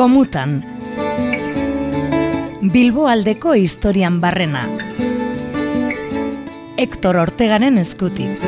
[0.00, 0.52] Gomutan
[2.74, 4.62] Bilbo aldeko historian barrena
[6.80, 8.46] Hector Ortegaren eskutik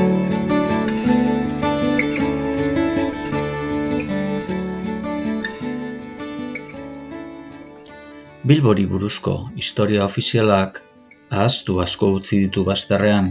[8.53, 10.81] Bilbori buruzko historia ofizialak
[11.29, 13.31] ahaztu asko utzi ditu bazterrean.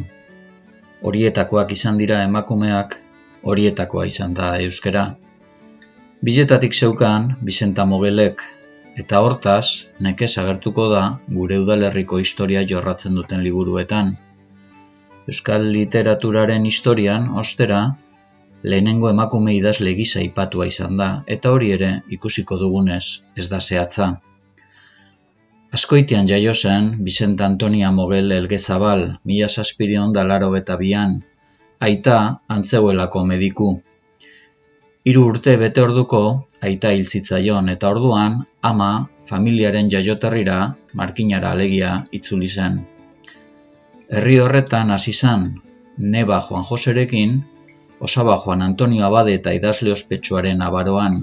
[1.02, 3.00] Horietakoak izan dira emakumeak,
[3.42, 5.10] horietakoa izan da euskera.
[6.22, 8.44] Biletatik zeukan, Bizenta Mogelek,
[9.02, 11.00] eta hortaz, nekez agertuko da
[11.38, 14.12] gure udalerriko historia jorratzen duten liburuetan.
[15.26, 17.82] Euskal literaturaren historian, ostera,
[18.62, 24.14] lehenengo emakume idazle gisa ipatua izan da, eta hori ere ikusiko dugunez, ez da zehatza.
[25.74, 31.24] Askoitian jaio zen, Vicente Antonia Mogel Elgezabal, mila saspirion da laro eta bian,
[31.80, 32.18] aita
[32.60, 33.80] antzeuelako mediku.
[35.10, 36.22] Hiru urte bete orduko,
[36.68, 38.38] aita hiltzitzaion eta orduan,
[38.70, 38.92] ama,
[39.32, 40.58] familiaren jaioterrira,
[40.94, 42.80] markinara alegia, itzuli zen.
[44.12, 45.48] Herri horretan hasi zen,
[45.98, 47.38] neba Juan Joserekin,
[48.00, 51.22] osaba Juan Antonio Abade eta idazle ospetsuaren abaroan,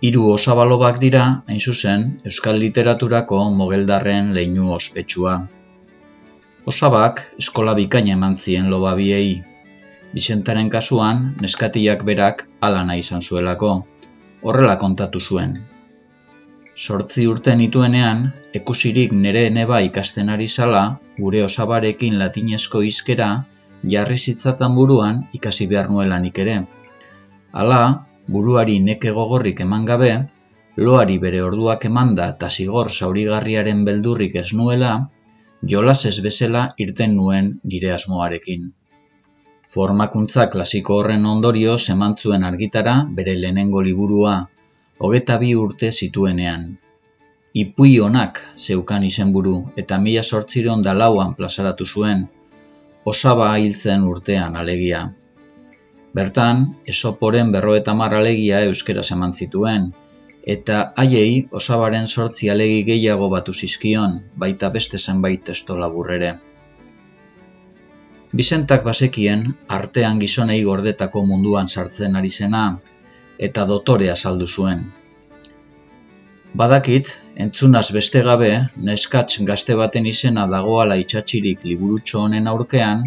[0.00, 5.34] Hiru osabalobak dira, hain zuzen, euskal literaturako mogeldarren leinu ospetsua.
[6.72, 8.94] Osabak eskola bikaina eman zien loba
[10.12, 13.74] Bizentaren kasuan, neskatiak berak alana izan zuelako.
[14.42, 15.52] Horrela kontatu zuen.
[16.74, 18.24] Sortzi urte nituenean,
[18.60, 20.82] ekusirik nere neba ikasten ari zala,
[21.18, 23.28] gure osabarekin latinezko izkera,
[23.94, 26.56] jarri zitzatan buruan ikasi behar nuelanik ere.
[27.52, 27.80] Hala,
[28.26, 30.10] buruari neke gogorrik eman gabe,
[30.88, 34.92] loari bere orduak emanda eta zigor zaurigarriaren beldurrik ez nuela,
[35.74, 38.70] jolas ez bezala irten nuen nire asmoarekin.
[39.70, 44.32] Formakuntza klasiko horren ondorio zemantzuen argitara bere lehenengo liburua,
[44.98, 46.64] hogeta bi urte zituenean.
[47.62, 50.96] Ipui honak zeukan izenburu eta mila sortziron da
[51.38, 52.26] plazaratu zuen,
[53.14, 55.04] osaba hiltzen urtean alegia.
[56.14, 59.92] Bertan, esoporen berroeta alegia euskera eman zituen,
[60.46, 66.38] eta haiei osabaren sortzi alegi gehiago batu zizkion, baita beste zenbait testo laburrere.
[68.30, 72.64] Bizentak basekien, artean gizonei gordetako munduan sartzen ari zena,
[73.46, 74.84] eta dotorea saldu zuen.
[76.60, 77.10] Badakit,
[77.44, 78.50] entzunaz beste gabe,
[78.88, 83.02] neskatz gazte baten izena dagoala itxatxirik liburutxo honen aurkean,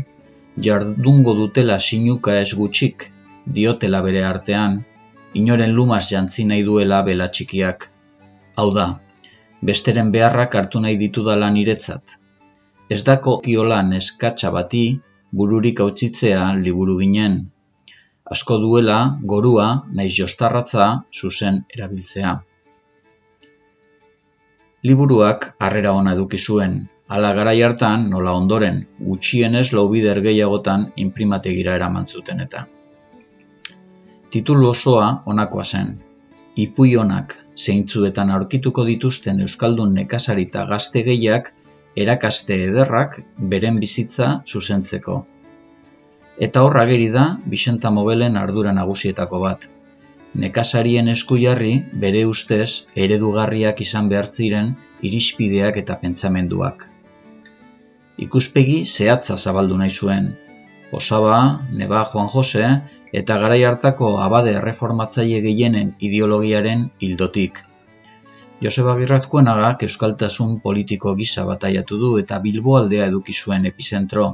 [0.68, 3.08] jardungo dutela sinuka ez gutxik,
[3.46, 4.78] diotela bere artean,
[5.34, 7.88] inoren lumas jantzi nahi duela bela txikiak.
[8.60, 8.90] Hau da,
[9.72, 12.20] besteren beharrak hartu nahi ditudala niretzat.
[12.90, 14.86] Ez dako kiolan eskatsa bati,
[15.42, 17.38] bururik hautsitzea liburu ginen.
[18.34, 18.98] Asko duela,
[19.34, 19.68] gorua,
[20.00, 22.34] naiz jostarratza, zuzen erabiltzea.
[24.84, 26.82] Liburuak harrera ona eduki zuen,
[27.14, 28.78] Hala garai hartan, nola ondoren,
[29.08, 32.64] gutxienez laubider gehiagotan inprimategira eraman zuten eta.
[34.34, 35.92] Titulu osoa honakoa zen.
[36.64, 41.52] Ipui honak zeintzuetan aurkituko dituzten euskaldun nekazari eta gazte gehiak
[41.96, 43.20] erakaste ederrak
[43.54, 45.20] beren bizitza zuzentzeko.
[46.48, 49.68] Eta horra geri da Bixenta Mobelen ardura nagusietako bat.
[50.46, 56.90] Nekazarien esku jarri bere ustez eredugarriak izan behar ziren irizpideak eta pentsamenduak
[58.18, 60.34] ikuspegi zehatza zabaldu nahi zuen.
[60.92, 62.66] Osaba, Neba Juan Jose
[63.22, 67.64] eta garai hartako abade reformatzaile gehienen ideologiaren hildotik.
[68.64, 74.28] Joseba Girrazkuenagak euskaltasun politiko gisa bataiatu du eta Bilbo aldea eduki zuen epizentro.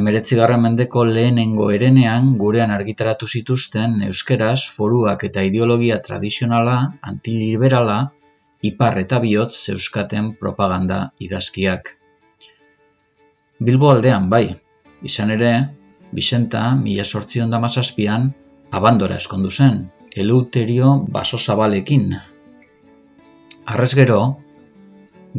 [0.00, 6.76] Emeretzigarren mendeko lehenengo erenean gurean argitaratu zituzten euskeraz foruak eta ideologia tradizionala,
[7.12, 7.96] antiliberala,
[8.70, 11.94] ipar eta bihotz zeuskaten propaganda idazkiak.
[13.64, 14.44] Bilbo aldean, bai.
[15.00, 15.54] Izan ere,
[16.14, 18.28] Bizenta, mila sortzion damazazpian,
[18.70, 19.80] abandora eskondu zen,
[20.14, 21.40] eleuterio baso
[23.64, 24.18] Arrez gero,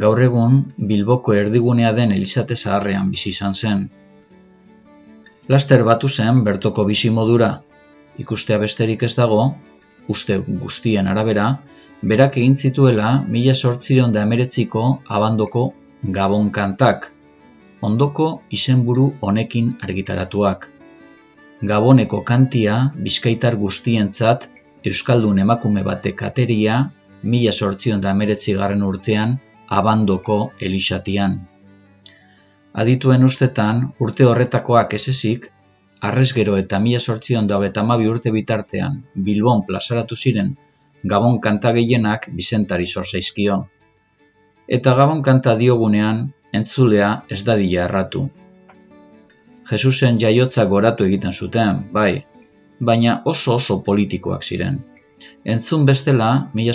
[0.02, 0.56] gaur egun
[0.90, 3.84] Bilboko erdigunea den Elizate Zaharrean bizi izan zen.
[5.52, 7.50] Laster batu zen bertoko bizi modura,
[8.18, 9.44] ikustea besterik ez dago,
[10.14, 11.46] uste guztien arabera,
[12.02, 15.64] berak egin zituela mila sortzion da emeretziko abandoko
[16.18, 17.12] gabon kantak,
[17.80, 20.70] ondoko izenburu honekin argitaratuak.
[21.62, 24.50] Gaboneko kantia bizkaitar guztientzat
[24.86, 26.82] Euskaldun emakume batek ateria
[27.22, 31.40] mila sortzion da garren urtean abandoko elixatian.
[32.74, 35.50] Adituen ustetan urte horretakoak esezik,
[36.00, 40.56] arrez gero eta mila sortzion da urte bitartean Bilbon plazaratu ziren
[41.04, 43.66] gabon kanta gehienak bizentari sorzaizkio.
[44.68, 48.24] Eta gabon kanta diogunean, entzulea ez dadila erratu.
[49.70, 52.24] Jesusen jaiotza goratu egiten zuten, bai,
[52.80, 54.78] baina oso oso politikoak ziren.
[55.44, 56.72] Entzun bestela, mila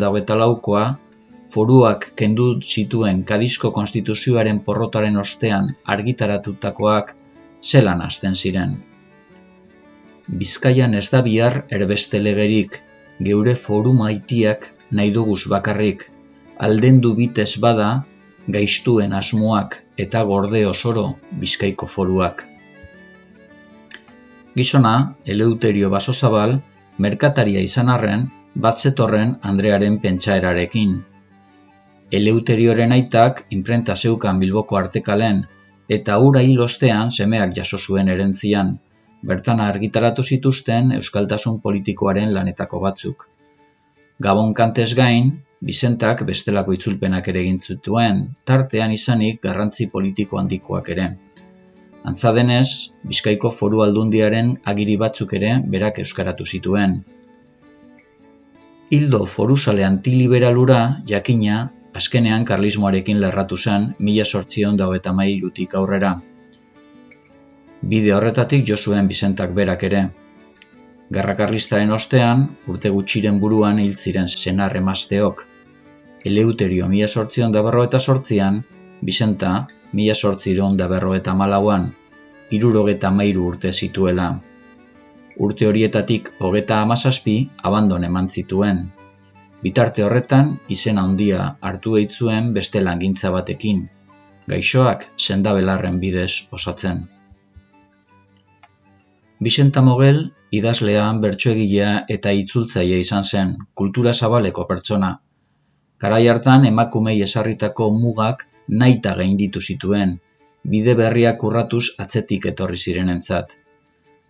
[0.00, 0.98] dago eta laukoa,
[1.46, 7.14] foruak kendu zituen Kadizko Konstituzioaren porrotaren ostean argitaratutakoak
[7.62, 8.76] zelan hasten ziren.
[10.26, 12.80] Bizkaian ez da bihar erbeste legerik,
[13.28, 16.10] geure foru maitiak nahi duguz bakarrik,
[16.58, 17.90] aldendu bitez bada,
[18.48, 21.06] gaiztuen asmoak eta gorde osoro
[21.42, 22.44] bizkaiko foruak.
[24.56, 26.58] Gizona, Eleuterio Basozabal,
[26.98, 30.96] merkataria izan arren, bat zetorren Andrearen pentsaerarekin.
[32.18, 35.44] Eleuterioren aitak imprenta zeukan bilboko artekalen,
[35.88, 38.76] eta ura hil ostean semeak jaso zuen erentzian,
[39.22, 43.28] bertan argitaratu zituzten euskaltasun politikoaren lanetako batzuk.
[44.22, 45.34] Gabon kantez gain,
[45.64, 51.06] Bizentak bestelako itzulpenak ere egin zituen, tartean izanik garrantzi politiko handikoak ere.
[52.06, 57.00] Antza denez, Bizkaiko Foru Aldundiaren agiri batzuk ere berak euskaratu zituen.
[58.96, 60.78] Hildo foruzale antiliberalura
[61.10, 61.56] jakina
[62.00, 66.12] azkenean karlismoarekin lerratu zen mila sortzion dago eta mailutik aurrera.
[67.94, 70.04] Bide horretatik jo zuen Bizentak berak ere.
[71.16, 75.44] Gerra karlistaren ostean, urte gutxiren buruan hil ziren senar emazteok.
[76.30, 78.62] Eleuterio mila sortzion da eta sortzian,
[79.00, 80.14] Bizenta mila
[80.88, 81.92] berro eta malauan,
[82.50, 84.28] irurogeta mairu urte zituela.
[85.36, 88.90] Urte horietatik hogeta amazazpi abandon eman zituen.
[89.62, 93.88] Bitarte horretan, izena handia hartu eitzuen beste langintza batekin,
[94.48, 97.06] gaixoak sendabelarren bidez osatzen.
[99.40, 100.20] Bixenta Mogel,
[100.50, 105.10] idazlean bertsoegilea eta itzultzaile izan zen, kultura zabaleko pertsona.
[106.00, 110.16] Garai hartan emakumei esarritako mugak naita gainditu zituen,
[110.66, 113.54] bide berriak urratuz atzetik etorri zirenentzat.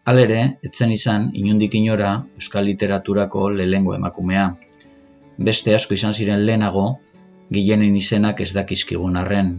[0.06, 4.47] Halere, etzen izan inundik inora euskal literaturako lehengo emakumea.
[5.49, 6.85] Beste asko izan ziren lehenago,
[7.53, 9.50] gilenen izenak ez dakizkigun arren.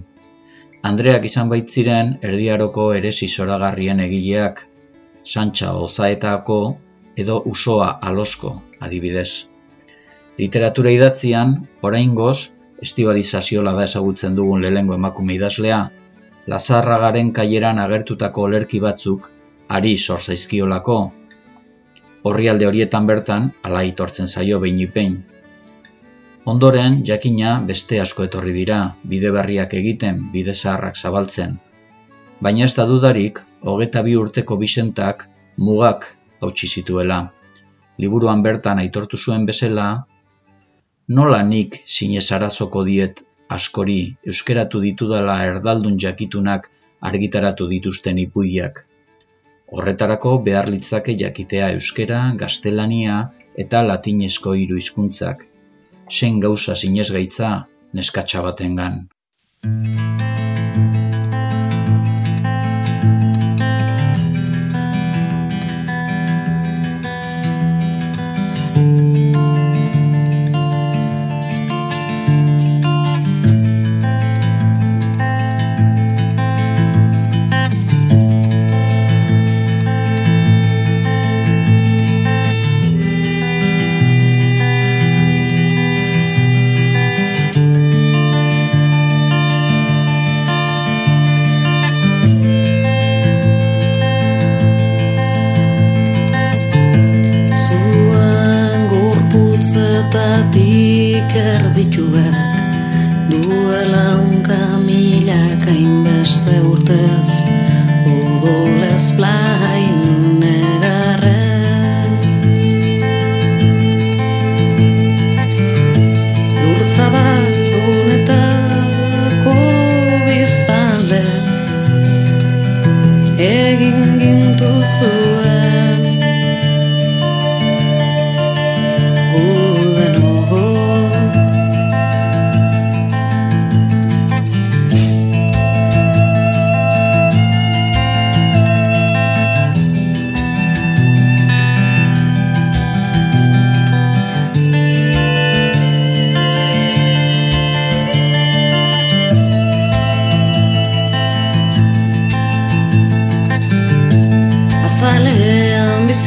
[0.88, 4.64] Andreak izan baitziren erdiaroko eresi zoragarrien egileak,
[5.26, 6.60] santxa ozaetako
[7.24, 9.48] edo usoa alosko adibidez.
[10.38, 12.52] Literatura idatzian, oraingoz,
[12.82, 15.80] estibalizazioa da ezagutzen dugun lehengo emakume idazlea,
[16.48, 19.26] Lazarragaren kaileran agertutako olerki batzuk
[19.78, 20.98] ari sor zaizkiolako.
[22.24, 25.18] Orrialde horietan bertan ala itortzen zaio behin
[26.46, 31.58] Ondoren, jakina beste asko etorri dira, bide berriak egiten, bide zaharrak zabaltzen.
[32.40, 35.28] Baina ez da dudarik, hogeta bi urteko bisentak
[35.58, 37.34] mugak hautsi zituela.
[37.98, 40.06] Liburuan bertan aitortu zuen bezala,
[41.08, 46.70] nola nik sinesarazoko diet askori euskeratu ditudala erdaldun jakitunak
[47.00, 48.86] argitaratu dituzten ipuiak.
[49.72, 55.48] Horretarako behar litzake jakitea euskera, gaztelania eta latinezko hiru hizkuntzak.
[56.10, 56.76] Sen gauza
[106.90, 109.97] oh let's fly.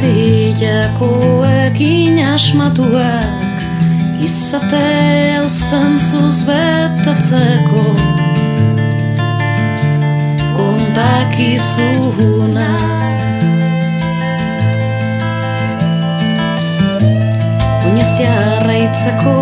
[0.01, 3.13] Bizilakoekin asmatua
[4.21, 7.83] Izate hau zentzuz betatzeko
[10.57, 12.69] Kontakizuhuna
[17.85, 19.35] Oinez jarraitzeko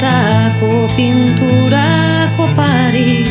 [0.00, 3.24] Kobazulu eta kopinturako pari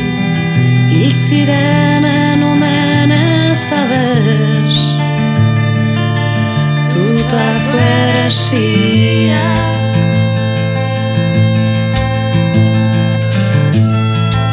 [0.90, 4.78] Hiltzirenen omen ezabez
[6.94, 9.58] Tutako eresiak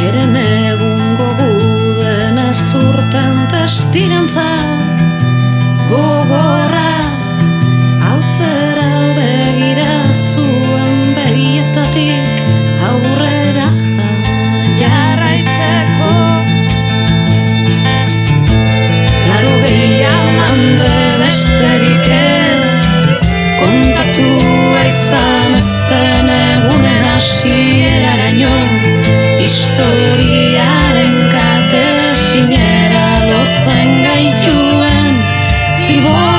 [0.09, 4.49] Eren egungo guden ez urten testigantza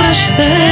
[0.08, 0.67] karıştı